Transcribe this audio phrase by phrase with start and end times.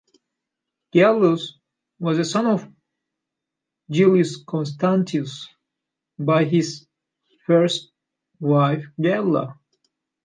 [0.93, 1.59] Gallus
[1.99, 2.67] was a son of
[3.91, 5.47] Julius Constantius
[6.17, 6.87] by his
[7.45, 7.91] first
[8.39, 9.59] wife Galla.